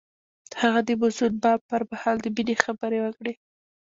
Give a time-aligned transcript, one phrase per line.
[0.61, 3.33] هغه د موزون بام پر مهال د مینې خبرې وکړې.